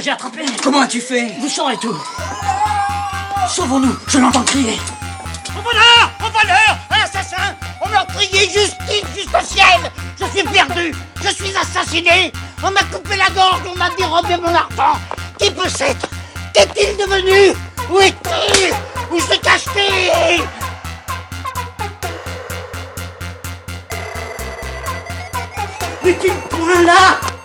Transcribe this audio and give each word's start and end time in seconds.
que 0.00 0.04
j'ai 0.04 0.10
attrapé. 0.12 0.46
Comment 0.62 0.80
as-tu 0.80 1.00
fait? 1.00 1.34
Vous 1.40 1.48
saurez 1.48 1.76
tout. 1.76 1.96
Sauvons-nous, 3.48 3.94
je 4.08 4.18
l'entends 4.18 4.42
crier. 4.44 4.78
Au 5.50 5.60
voleur 5.62 6.10
Au 6.20 6.30
voleur 6.30 6.78
Un 6.90 7.04
assassin 7.04 7.54
On 7.82 7.88
meurtrier 7.88 8.48
Justice 8.48 9.04
Juste 9.14 9.36
ciel 9.44 9.92
Je 10.18 10.24
suis 10.26 10.48
perdu 10.48 10.94
Je 11.22 11.28
suis 11.28 11.54
assassiné. 11.56 12.32
On 12.62 12.70
m'a 12.70 12.82
coupé 12.84 13.16
la 13.16 13.28
gorge, 13.34 13.60
on 13.70 13.76
m'a 13.76 13.90
dérobé 13.90 14.36
mon 14.36 14.54
argent. 14.54 14.98
Qui 15.38 15.50
peut 15.50 15.68
s'être 15.68 16.08
Qu'est-il 16.54 16.96
devenu? 16.96 17.54
Où 17.90 18.00
est-il? 18.00 18.72
Où 19.10 19.20
se 19.20 19.36
cache-t-il? 19.38 20.42
N'est-il 26.02 26.32
point 26.48 26.82
là 26.84 27.39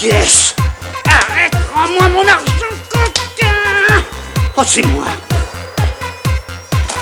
Est-ce 0.00 0.54
Arrête 1.06 1.56
Rends-moi 1.74 2.08
mon 2.10 2.28
argent, 2.28 2.72
coquin. 2.88 4.04
Oh, 4.56 4.62
c'est 4.64 4.86
moi. 4.86 5.06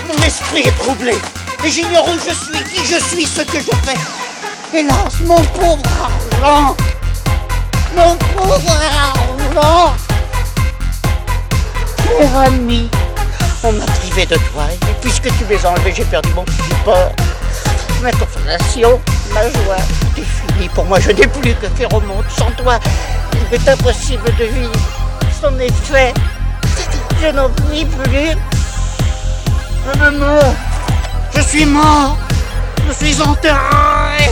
Mon 0.09 0.15
esprit 0.25 0.63
est 0.63 0.79
troublé. 0.79 1.15
Et 1.63 1.71
j'ignore 1.71 2.09
où 2.09 2.15
je 2.15 2.33
suis, 2.33 2.65
qui 2.65 2.87
je 2.87 2.99
suis, 2.99 3.27
ce 3.27 3.43
que 3.43 3.59
je 3.59 3.77
fais. 3.85 3.99
Hélas, 4.73 5.21
mon 5.25 5.43
pauvre 5.43 5.83
argent. 6.43 6.77
Mon 7.95 8.17
pauvre 8.17 8.79
argent. 8.99 9.95
Cher 12.03 12.39
ami, 12.39 12.89
on 13.63 13.73
m'a 13.73 13.85
privé 13.85 14.25
de 14.25 14.37
toi, 14.37 14.65
et 14.73 14.95
puisque 15.03 15.29
tu 15.37 15.45
m'es 15.45 15.67
enlevé, 15.67 15.93
j'ai 15.95 16.05
perdu 16.05 16.31
mon 16.35 16.47
support. 16.47 17.13
Ma 18.03 18.11
consolation, 18.13 19.01
ma 19.35 19.43
joie, 19.43 19.77
tout 20.15 20.46
est. 20.63 20.69
Pour 20.71 20.85
moi, 20.85 20.99
je 21.01 21.11
n'ai 21.11 21.27
plus 21.27 21.55
que 21.55 21.69
faire 21.75 21.93
au 21.93 22.01
monde. 22.01 22.25
Sans 22.37 22.51
toi, 22.53 22.79
il 23.33 23.41
m'est 23.51 23.69
impossible 23.69 24.25
de 24.39 24.45
vivre. 24.45 24.73
Son 25.41 25.59
effet, 25.61 26.15
je 27.23 27.29
n'en 27.29 27.49
puis 27.51 27.85
plus. 27.85 28.37
Je 29.87 29.99
me 29.99 30.11
meurs. 30.19 30.55
Je 31.35 31.41
suis 31.41 31.67
mort. 31.67 32.17
Je 32.89 32.93
suis 33.05 33.21
enterré. 33.21 34.31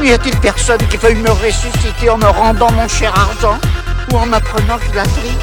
N'y 0.00 0.12
a-t-il 0.12 0.36
personne 0.40 0.80
qui 0.88 0.96
veuille 0.98 1.16
me 1.16 1.30
ressusciter 1.30 2.10
en 2.10 2.18
me 2.18 2.26
rendant 2.26 2.70
mon 2.72 2.86
cher 2.86 3.12
argent 3.18 3.58
ou 4.12 4.16
en 4.18 4.26
m'apprenant 4.26 4.78
qu'il 4.78 4.98
a 4.98 5.02
pris 5.02 5.36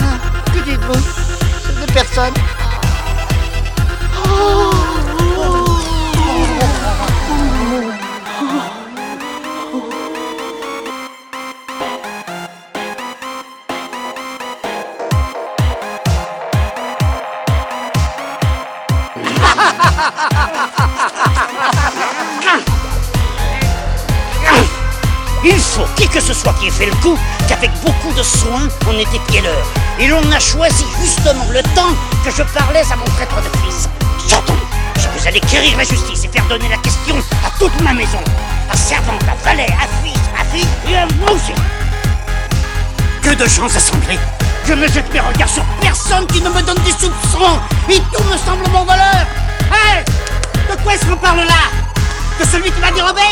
Ah, 0.00 0.52
Que 0.52 0.58
dites-vous? 0.70 1.00
C'est 1.64 1.86
des 1.86 1.92
personnes 1.92 2.34
Il 25.48 25.60
faut, 25.60 25.86
qui 25.94 26.08
que 26.08 26.20
ce 26.20 26.34
soit 26.34 26.52
qui 26.54 26.66
ait 26.66 26.70
fait 26.70 26.86
le 26.86 26.94
coup, 26.96 27.16
qu'avec 27.46 27.70
beaucoup 27.84 28.12
de 28.14 28.22
soin, 28.24 28.66
on 28.88 28.98
était 28.98 29.20
pieds 29.28 29.40
d'heure. 29.40 29.66
Et 30.00 30.08
l'on 30.08 30.20
a 30.32 30.40
choisi 30.40 30.84
justement 31.00 31.46
le 31.52 31.62
temps 31.62 31.94
que 32.24 32.32
je 32.32 32.42
parlais 32.52 32.82
à 32.92 32.96
mon 32.96 33.04
traître 33.04 33.36
de 33.36 33.56
fils. 33.64 33.88
J'entends, 34.28 34.56
je 34.96 35.06
vous 35.16 35.28
allez 35.28 35.38
quérir 35.38 35.76
la 35.78 35.84
justice 35.84 36.24
et 36.24 36.28
faire 36.28 36.44
donner 36.48 36.68
la 36.68 36.78
question 36.78 37.14
à 37.46 37.56
toute 37.60 37.80
ma 37.80 37.92
maison, 37.92 38.18
à 38.72 38.76
servante, 38.76 39.22
à 39.22 39.36
valet, 39.48 39.68
à 39.80 39.86
fils, 40.04 40.18
à 40.36 40.44
fille 40.52 40.66
et 40.90 40.96
à 40.96 41.06
moi. 41.20 41.38
Que 43.22 43.32
de 43.32 43.46
gens 43.46 43.66
assemblés. 43.66 44.18
Je 44.66 44.72
ne 44.72 44.88
jette 44.88 45.12
mes 45.12 45.20
regards 45.20 45.48
sur 45.48 45.64
personne 45.80 46.26
qui 46.26 46.42
ne 46.42 46.48
me 46.50 46.60
donne 46.60 46.82
des 46.84 46.90
soupçons 46.90 47.60
Et 47.88 48.00
tout 48.12 48.24
me 48.24 48.36
semble 48.36 48.68
mon 48.72 48.84
voleur. 48.84 49.26
Hé 49.70 50.02
De 50.68 50.82
quoi 50.82 50.94
est-ce 50.94 51.06
qu'on 51.06 51.16
parle 51.16 51.38
là? 51.38 51.70
De 52.40 52.44
celui 52.44 52.72
qui 52.72 52.80
m'a 52.80 52.90
dérobé? 52.90 53.22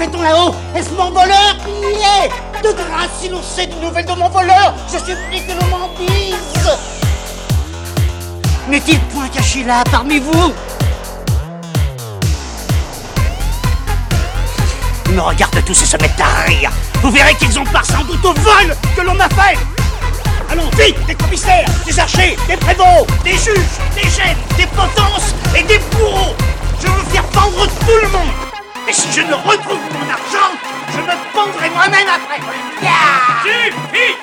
Fait-on 0.00 0.22
là-haut 0.22 0.54
Est-ce 0.74 0.90
mon 0.90 1.10
voleur 1.10 1.56
De 2.62 2.72
grâce, 2.72 3.10
si 3.20 3.28
l'on 3.28 3.42
sait 3.42 3.66
des 3.66 3.74
nouvelles 3.76 4.06
de 4.06 4.12
mon 4.12 4.30
voleur, 4.30 4.74
je 4.90 4.96
supplie 4.96 5.44
que 5.46 5.52
l'on 5.52 5.66
m'en 5.66 5.88
dise 5.98 6.70
N'est-il 8.68 8.98
point 9.12 9.28
caché 9.28 9.62
là, 9.62 9.84
parmi 9.90 10.18
vous 10.18 10.54
Ils 15.06 15.12
me 15.12 15.20
regardent 15.20 15.62
tous 15.66 15.82
et 15.82 15.86
se 15.86 15.96
mettent 15.98 16.20
à 16.20 16.46
rire. 16.46 16.70
Vous 17.02 17.10
verrez 17.10 17.34
qu'ils 17.34 17.58
ont 17.58 17.64
part 17.64 17.84
sans 17.84 18.04
doute 18.04 18.24
au 18.24 18.32
vol 18.32 18.76
que 18.96 19.02
l'on 19.02 19.14
m'a 19.14 19.28
fait. 19.28 19.58
Allons, 20.50 20.70
vite, 20.78 20.96
des 21.06 21.14
commissaires, 21.14 21.68
des 21.84 21.98
archers, 21.98 22.36
des 22.48 22.56
prévôts, 22.56 23.06
des 23.22 23.32
juges, 23.32 23.76
des 23.94 24.08
chefs, 24.08 24.38
des 24.56 24.66
potences 24.66 25.34
et 25.54 25.62
des 25.64 25.78
bourreaux. 25.90 26.34
Je 26.80 26.86
veux 26.86 27.04
faire 27.12 27.24
pendre 27.24 27.66
tout 27.66 27.98
le 28.02 28.08
monde. 28.08 28.49
Et 28.90 28.92
si 28.92 29.06
je 29.12 29.20
ne 29.20 29.34
retrouve 29.34 29.78
mon 29.92 30.10
argent, 30.10 30.50
je 30.92 30.98
me 30.98 31.32
pendrai 31.32 31.70
moi-même 31.70 32.08
après. 32.08 32.40
Ya 32.82 32.90
Suffit 33.44 34.16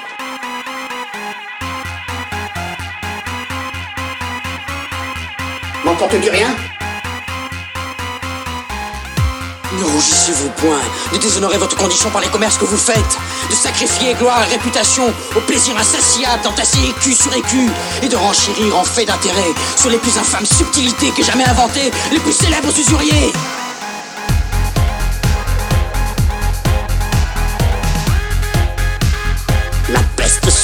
N'entends-tu 5.86 6.30
rien? 6.30 6.50
Ne 9.80 9.84
rougissez-vous 9.86 10.50
point, 10.50 10.82
de 11.14 11.18
déshonorer 11.18 11.58
votre 11.58 11.78
condition 11.78 12.10
par 12.10 12.20
les 12.20 12.28
commerces 12.28 12.58
que 12.58 12.66
vous 12.66 12.76
faites, 12.76 13.18
de 13.50 13.56
sacrifier 13.56 14.16
gloire 14.16 14.44
et 14.50 14.52
réputation 14.52 15.14
au 15.38 15.40
plaisir 15.40 15.78
insatiable 15.78 16.44
d'entasser 16.44 16.80
écu 16.90 17.14
sur 17.14 17.34
écu, 17.34 17.70
et 18.04 18.10
de 18.10 18.18
renchérir 18.18 18.78
en 18.78 18.84
fait 18.84 19.06
d'intérêt 19.06 19.54
sur 19.78 19.90
les 19.90 19.98
plus 19.98 20.18
infâmes 20.18 20.46
subtilités 20.46 21.12
que 21.12 21.24
jamais 21.24 21.46
inventées 21.46 21.90
les 22.12 22.20
plus 22.20 22.34
célèbres 22.34 22.78
usuriers. 22.78 23.32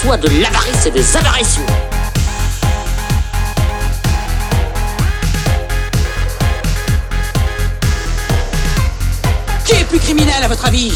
Soit 0.04 0.18
de 0.18 0.28
l'avarice 0.42 0.86
et 0.86 0.92
des 0.92 1.16
avaritions. 1.16 1.66
Qui 9.66 9.72
est 9.74 9.86
plus 9.86 10.00
criminel 10.00 10.44
à 10.44 10.48
votre 10.50 10.66
avis? 10.66 10.92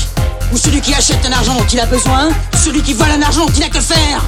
Ou 0.51 0.57
celui 0.57 0.81
qui 0.81 0.93
achète 0.93 1.25
un 1.25 1.31
argent 1.31 1.53
dont 1.53 1.65
il 1.71 1.79
a 1.79 1.85
besoin 1.85 2.27
Ou 2.27 2.57
celui 2.57 2.81
qui 2.81 2.93
vole 2.93 3.11
un 3.11 3.21
argent 3.21 3.45
dont 3.45 3.53
il 3.53 3.61
n'a 3.61 3.69
que 3.69 3.79
faire? 3.79 4.21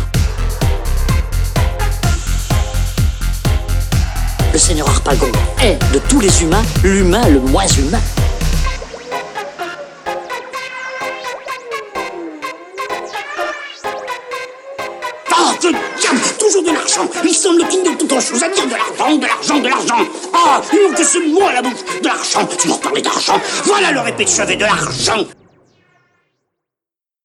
Le 4.54 4.60
seigneur 4.60 4.88
Harpagon 4.88 5.32
est, 5.62 5.78
de 5.94 6.00
tous 6.08 6.22
les 6.22 6.42
humains, 6.42 6.64
l'humain 6.84 7.28
le 7.28 7.42
moins 7.42 7.68
humain. 7.68 8.02
De 16.00 16.40
Toujours 16.40 16.64
de 16.64 16.72
l'argent. 16.72 17.08
Il 17.24 17.34
semble 17.34 17.68
qu'ils 17.68 17.84
n'ont 17.84 17.92
autre 17.92 18.22
chose 18.22 18.42
à 18.42 18.50
dire 18.50 18.66
de 18.66 18.72
l'argent, 18.72 19.16
de 19.18 19.26
l'argent, 19.26 19.60
de 19.60 19.68
l'argent. 19.68 20.08
Ah, 20.34 20.62
ils 20.72 20.90
n'ont 20.90 20.96
que 20.96 21.04
ce 21.04 21.18
mot 21.30 21.46
à 21.48 21.54
la 21.54 21.62
bouche. 21.62 21.84
De 22.02 22.08
l'argent 22.08 22.48
Tu 22.58 22.68
m'en 22.68 22.78
parlais 22.78 23.02
d'argent. 23.02 23.40
Voilà 23.66 23.92
leur 23.92 24.08
épée 24.08 24.24
de 24.24 24.30
chevet 24.30 24.56
de 24.56 24.62
l'argent 24.62 25.26